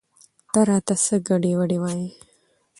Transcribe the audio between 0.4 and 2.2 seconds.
ته راته څه ګډې وګډې وايې؟